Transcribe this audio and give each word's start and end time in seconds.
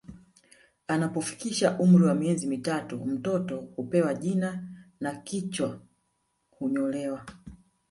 Anapofikisha 0.87 1.77
umri 1.79 2.03
wa 2.05 2.15
miezi 2.15 2.47
mitatu 2.47 2.97
mtoto 3.05 3.57
hupewa 3.75 4.13
jina 4.13 4.63
na 4.99 5.15
kichwa 5.15 5.81
hunyolewa 6.51 7.25